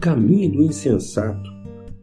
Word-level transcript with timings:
Caminho 0.00 0.50
do 0.50 0.62
insensato 0.62 1.52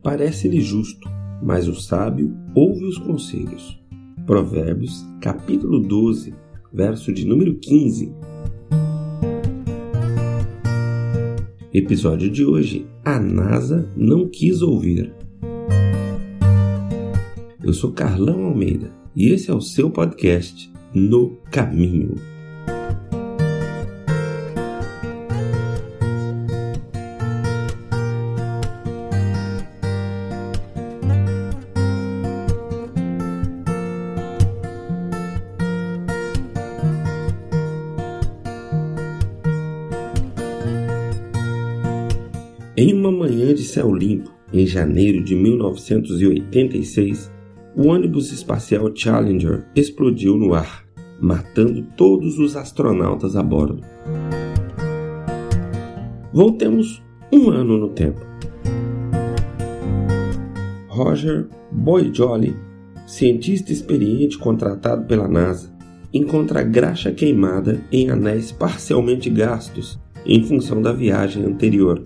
parece-lhe 0.03 0.61
justo, 0.61 1.09
mas 1.41 1.67
o 1.67 1.73
sábio 1.73 2.31
ouve 2.53 2.85
os 2.85 2.97
conselhos. 2.99 3.81
Provérbios, 4.25 5.03
capítulo 5.19 5.79
12, 5.79 6.33
verso 6.71 7.11
de 7.11 7.25
número 7.25 7.55
15. 7.55 8.13
Episódio 11.73 12.29
de 12.29 12.45
hoje: 12.45 12.85
A 13.03 13.19
NASA 13.19 13.89
não 13.97 14.27
quis 14.29 14.61
ouvir. 14.61 15.11
Eu 17.63 17.73
sou 17.73 17.91
Carlão 17.91 18.45
Almeida 18.45 18.91
e 19.15 19.29
esse 19.29 19.49
é 19.49 19.53
o 19.53 19.59
seu 19.59 19.89
podcast 19.89 20.71
No 20.93 21.35
Caminho. 21.51 22.36
Em 42.80 42.94
uma 42.94 43.11
manhã 43.11 43.56
de 43.56 43.64
céu 43.64 43.92
limpo, 43.92 44.31
em 44.53 44.67
janeiro 44.67 45.23
de 45.23 45.33
1986, 45.33 47.31
o 47.75 47.88
ônibus 47.88 48.31
espacial 48.31 48.95
Challenger 48.95 49.66
explodiu 49.75 50.38
no 50.38 50.53
ar, 50.53 50.86
matando 51.20 51.81
todos 51.98 52.38
os 52.38 52.55
astronautas 52.55 53.36
a 53.36 53.42
bordo. 53.42 53.81
Voltemos 56.31 57.03
um 57.33 57.50
ano 57.50 57.80
no 57.80 57.89
tempo. 57.89 58.22
Roger 60.87 61.48
Boyd-Jolly, 61.71 62.55
cientista 63.08 63.73
experiente 63.73 64.37
contratado 64.37 65.08
pela 65.08 65.27
NASA, 65.27 65.76
encontra 66.14 66.61
graxa 66.61 67.11
queimada 67.11 67.83
em 67.92 68.11
anéis 68.11 68.52
parcialmente 68.52 69.32
gastos 69.32 69.99
em 70.23 70.43
função 70.43 70.80
da 70.80 70.93
viagem 70.93 71.43
anterior. 71.43 72.04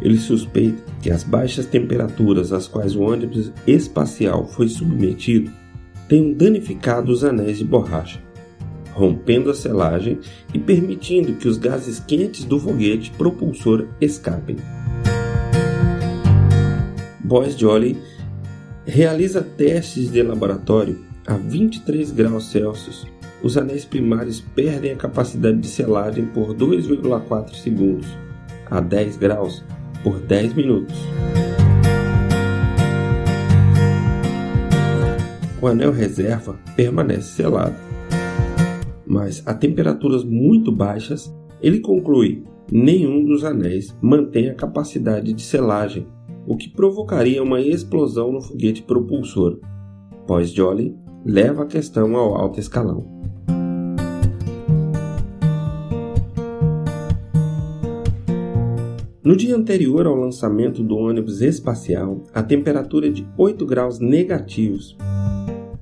Ele 0.00 0.18
suspeita 0.18 0.82
que 1.02 1.10
as 1.10 1.24
baixas 1.24 1.66
temperaturas 1.66 2.52
às 2.52 2.68
quais 2.68 2.94
o 2.94 3.02
ônibus 3.02 3.52
espacial 3.66 4.46
foi 4.46 4.68
submetido 4.68 5.50
tenham 6.08 6.32
danificado 6.32 7.12
os 7.12 7.22
anéis 7.22 7.58
de 7.58 7.64
borracha, 7.64 8.20
rompendo 8.92 9.50
a 9.50 9.54
selagem 9.54 10.18
e 10.54 10.58
permitindo 10.58 11.34
que 11.34 11.46
os 11.46 11.58
gases 11.58 12.00
quentes 12.00 12.44
do 12.44 12.58
foguete 12.58 13.10
propulsor 13.10 13.86
escapem. 14.00 14.56
Boyce 17.22 17.58
Jolly 17.58 17.98
realiza 18.86 19.42
testes 19.42 20.10
de 20.10 20.22
laboratório 20.22 20.98
a 21.26 21.34
23 21.34 22.10
graus 22.10 22.50
Celsius. 22.50 23.06
Os 23.42 23.58
anéis 23.58 23.84
primários 23.84 24.40
perdem 24.40 24.92
a 24.92 24.96
capacidade 24.96 25.58
de 25.58 25.68
selagem 25.68 26.24
por 26.24 26.54
2,4 26.54 27.54
segundos. 27.54 28.08
A 28.70 28.80
10 28.80 29.18
graus, 29.18 29.62
por 30.02 30.20
10 30.20 30.54
minutos. 30.54 30.96
O 35.60 35.66
anel 35.66 35.90
reserva 35.90 36.56
permanece 36.76 37.32
selado, 37.32 37.74
mas 39.04 39.42
a 39.44 39.52
temperaturas 39.52 40.22
muito 40.24 40.70
baixas, 40.70 41.34
ele 41.60 41.80
conclui 41.80 42.44
nenhum 42.70 43.24
dos 43.24 43.42
anéis 43.44 43.96
mantém 44.00 44.50
a 44.50 44.54
capacidade 44.54 45.32
de 45.32 45.42
selagem, 45.42 46.06
o 46.46 46.56
que 46.56 46.68
provocaria 46.68 47.42
uma 47.42 47.60
explosão 47.60 48.30
no 48.30 48.40
foguete 48.40 48.82
propulsor. 48.82 49.58
Pós 50.26 50.50
Jolly 50.50 50.94
leva 51.24 51.64
a 51.64 51.66
questão 51.66 52.14
ao 52.16 52.36
alto 52.36 52.60
escalão. 52.60 53.04
No 59.20 59.34
dia 59.34 59.56
anterior 59.56 60.06
ao 60.06 60.14
lançamento 60.14 60.80
do 60.80 60.96
ônibus 60.96 61.40
espacial, 61.40 62.22
a 62.32 62.40
temperatura 62.40 63.08
é 63.08 63.10
de 63.10 63.26
8 63.36 63.66
graus 63.66 63.98
negativos. 63.98 64.96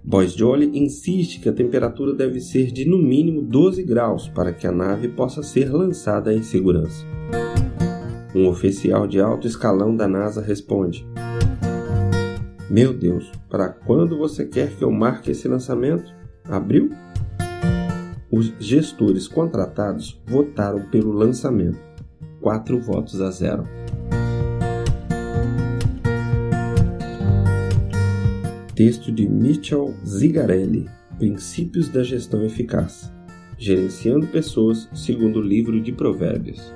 Boyce 0.03 0.39
Jolly 0.39 0.71
insiste 0.79 1.39
que 1.41 1.49
a 1.49 1.53
temperatura 1.53 2.15
deve 2.15 2.41
ser 2.41 2.73
de 2.73 2.89
no 2.89 2.97
mínimo 2.97 3.43
12 3.43 3.83
graus 3.83 4.27
para 4.27 4.55
que 4.55 4.67
a 4.67 4.73
nave 4.73 5.09
possa 5.09 5.43
ser 5.43 5.71
lançada 5.71 6.33
em 6.33 6.43
segurança. 6.43 7.05
Um 8.35 8.49
oficial 8.49 9.07
de 9.07 9.21
alto 9.21 9.47
escalão 9.47 9.95
da 9.95 10.09
NASA 10.09 10.41
responde: 10.41 11.07
Meu 12.71 12.95
Deus, 12.95 13.31
para 13.51 13.69
quando 13.69 14.17
você 14.17 14.47
quer 14.47 14.75
que 14.75 14.83
eu 14.83 14.91
marque 14.91 15.33
esse 15.33 15.47
lançamento? 15.47 16.11
Abril? 16.49 16.91
Os 18.33 18.51
gestores 18.59 19.29
contratados 19.29 20.19
votaram 20.27 20.89
pelo 20.89 21.13
lançamento. 21.13 21.96
4 22.47 22.79
votos 22.79 23.21
a 23.21 23.29
0. 23.29 23.67
Texto 28.73 29.11
de 29.11 29.29
Mitchell 29.29 29.93
Zigarelli: 30.07 30.89
Princípios 31.19 31.89
da 31.89 32.05
Gestão 32.05 32.45
Eficaz. 32.45 33.13
Gerenciando 33.59 34.29
Pessoas, 34.29 34.89
segundo 34.95 35.41
o 35.41 35.43
livro 35.43 35.81
de 35.83 35.91
Provérbios. 35.91 36.73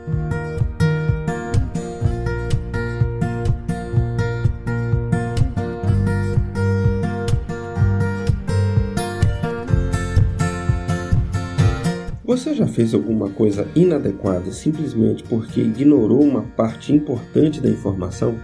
Você 12.30 12.54
já 12.54 12.68
fez 12.68 12.94
alguma 12.94 13.28
coisa 13.28 13.66
inadequada 13.74 14.52
simplesmente 14.52 15.24
porque 15.24 15.60
ignorou 15.60 16.22
uma 16.22 16.42
parte 16.42 16.92
importante 16.92 17.60
da 17.60 17.68
informação? 17.68 18.36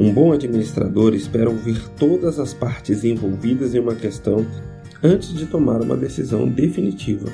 Um 0.00 0.10
bom 0.14 0.32
administrador 0.32 1.14
espera 1.14 1.50
ouvir 1.50 1.86
todas 1.90 2.38
as 2.38 2.54
partes 2.54 3.04
envolvidas 3.04 3.74
em 3.74 3.80
uma 3.80 3.94
questão 3.94 4.46
antes 5.02 5.34
de 5.34 5.44
tomar 5.44 5.82
uma 5.82 5.94
decisão 5.94 6.48
definitiva. 6.48 7.28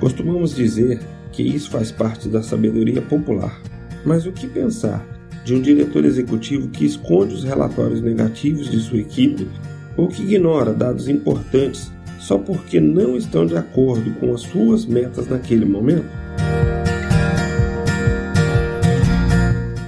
Costumamos 0.00 0.54
dizer 0.54 0.98
que 1.30 1.42
isso 1.42 1.70
faz 1.70 1.92
parte 1.92 2.26
da 2.26 2.42
sabedoria 2.42 3.02
popular, 3.02 3.60
mas 4.02 4.24
o 4.24 4.32
que 4.32 4.46
pensar 4.46 5.06
de 5.44 5.54
um 5.54 5.60
diretor 5.60 6.06
executivo 6.06 6.68
que 6.68 6.86
esconde 6.86 7.34
os 7.34 7.44
relatórios 7.44 8.00
negativos 8.00 8.70
de 8.70 8.80
sua 8.80 9.00
equipe 9.00 9.46
ou 9.94 10.08
que 10.08 10.22
ignora 10.22 10.72
dados 10.72 11.06
importantes 11.06 11.92
só 12.20 12.38
porque 12.38 12.78
não 12.78 13.16
estão 13.16 13.46
de 13.46 13.56
acordo 13.56 14.12
com 14.20 14.32
as 14.32 14.42
suas 14.42 14.84
metas 14.84 15.26
naquele 15.26 15.64
momento? 15.64 16.06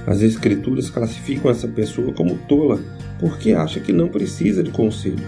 As 0.05 0.21
Escrituras 0.21 0.89
classificam 0.89 1.49
essa 1.49 1.67
pessoa 1.67 2.11
como 2.11 2.37
tola 2.47 2.79
porque 3.19 3.53
acha 3.53 3.79
que 3.79 3.93
não 3.93 4.09
precisa 4.09 4.61
de 4.61 4.71
conselho. 4.71 5.23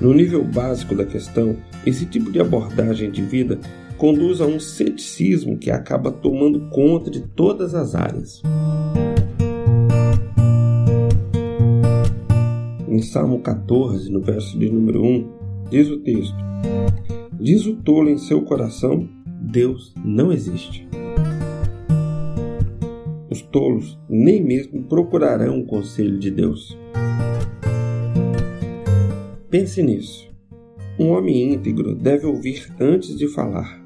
No 0.00 0.12
nível 0.12 0.44
básico 0.44 0.94
da 0.94 1.04
questão, 1.04 1.56
esse 1.84 2.04
tipo 2.06 2.30
de 2.30 2.40
abordagem 2.40 3.10
de 3.10 3.22
vida 3.22 3.58
conduz 3.96 4.40
a 4.40 4.46
um 4.46 4.60
ceticismo 4.60 5.56
que 5.56 5.70
acaba 5.70 6.12
tomando 6.12 6.60
conta 6.68 7.10
de 7.10 7.20
todas 7.20 7.74
as 7.74 7.94
áreas. 7.94 8.42
Em 12.86 13.02
Salmo 13.02 13.40
14, 13.40 14.10
no 14.10 14.20
verso 14.20 14.58
de 14.58 14.70
número 14.70 15.02
1, 15.02 15.43
diz 15.70 15.88
o 15.88 15.98
texto: 15.98 16.36
Diz 17.38 17.66
o 17.66 17.76
tolo 17.76 18.10
em 18.10 18.18
seu 18.18 18.42
coração: 18.42 19.08
Deus 19.40 19.94
não 20.04 20.32
existe. 20.32 20.88
Os 23.30 23.42
tolos 23.42 23.98
nem 24.08 24.42
mesmo 24.42 24.84
procurarão 24.84 25.60
o 25.60 25.66
conselho 25.66 26.18
de 26.18 26.30
Deus. 26.30 26.78
Pense 29.50 29.82
nisso. 29.82 30.28
Um 30.98 31.08
homem 31.08 31.52
íntegro 31.52 31.94
deve 31.94 32.26
ouvir 32.26 32.72
antes 32.78 33.16
de 33.16 33.26
falar. 33.26 33.82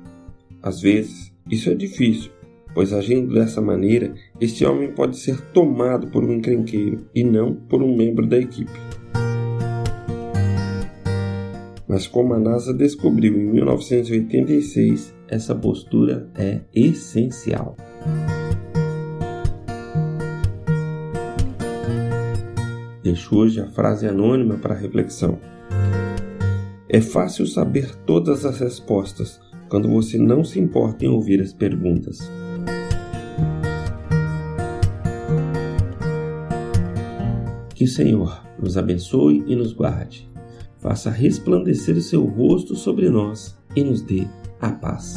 Às 0.63 0.81
vezes, 0.81 1.33
isso 1.51 1.71
é 1.71 1.75
difícil, 1.75 2.31
pois 2.75 2.93
agindo 2.93 3.33
dessa 3.33 3.61
maneira, 3.61 4.15
este 4.41 4.65
homem 4.65 4.93
pode 4.93 5.17
ser 5.17 5.41
tomado 5.53 6.09
por 6.09 6.23
um 6.23 6.35
encrenqueiro 6.35 7.07
e 7.15 7.25
não 7.25 7.55
por 7.55 7.83
um 7.83 7.97
membro 7.97 8.27
da 8.27 8.39
equipe. 8.39 8.79
Mas 11.89 12.07
como 12.07 12.35
a 12.35 12.39
NASA 12.39 12.75
descobriu 12.75 13.35
em 13.35 13.47
1986, 13.51 15.15
essa 15.27 15.55
postura 15.55 16.29
é 16.37 16.61
essencial. 16.75 17.75
Deixo 23.03 23.37
hoje 23.37 23.59
a 23.61 23.67
frase 23.71 24.07
anônima 24.07 24.59
para 24.59 24.75
reflexão. 24.75 25.39
É 26.91 27.01
fácil 27.01 27.47
saber 27.47 27.95
todas 28.05 28.45
as 28.45 28.61
respostas 28.61 29.41
quando 29.71 29.89
você 29.89 30.19
não 30.19 30.45
se 30.45 30.61
importa 30.61 31.07
em 31.07 31.09
ouvir 31.09 31.41
as 31.41 31.55
perguntas. 31.55 32.19
Que 37.75 37.85
o 37.85 37.89
Senhor 37.89 38.45
nos 38.59 38.77
abençoe 38.77 39.43
e 39.47 39.57
nos 39.57 39.73
guarde, 39.73 40.28
faça 40.81 41.11
resplandecer 41.11 41.97
o 41.97 42.01
seu 42.01 42.25
rosto 42.25 42.75
sobre 42.75 43.09
nós 43.09 43.57
e 43.75 43.83
nos 43.83 44.03
dê 44.03 44.27
a 44.61 44.71
paz. 44.71 45.17